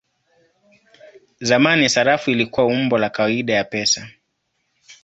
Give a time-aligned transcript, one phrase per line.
[1.41, 4.07] Zamani sarafu ilikuwa umbo la kawaida ya pesa.